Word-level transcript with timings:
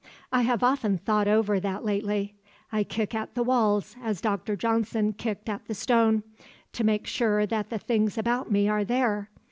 I 0.31 0.41
have 0.41 0.63
often 0.63 0.97
thought 0.97 1.27
over 1.27 1.59
that 1.59 1.85
lately. 1.85 2.33
I 2.71 2.83
kick 2.83 3.13
at 3.13 3.35
the 3.35 3.43
walls 3.43 3.95
as 4.03 4.19
Dr. 4.19 4.55
Johnson 4.55 5.13
kicked 5.13 5.47
at 5.47 5.65
the 5.67 5.75
stone, 5.75 6.23
to 6.73 6.83
make 6.83 7.05
sure 7.05 7.45
that 7.45 7.69
the 7.69 7.77
things 7.77 8.17
about 8.17 8.49
me 8.51 8.67
are 8.67 8.83
there. 8.83 9.29